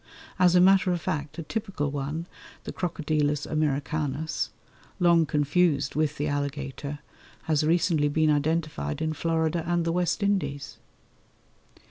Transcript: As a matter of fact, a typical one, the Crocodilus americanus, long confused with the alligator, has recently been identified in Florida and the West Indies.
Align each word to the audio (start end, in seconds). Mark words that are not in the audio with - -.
As 0.39 0.55
a 0.55 0.59
matter 0.59 0.91
of 0.91 0.99
fact, 0.99 1.37
a 1.37 1.43
typical 1.43 1.91
one, 1.91 2.25
the 2.63 2.73
Crocodilus 2.73 3.45
americanus, 3.45 4.49
long 4.99 5.27
confused 5.27 5.93
with 5.93 6.17
the 6.17 6.27
alligator, 6.27 6.97
has 7.43 7.63
recently 7.63 8.07
been 8.07 8.31
identified 8.31 8.99
in 8.99 9.13
Florida 9.13 9.63
and 9.67 9.85
the 9.85 9.91
West 9.91 10.23
Indies. 10.23 10.79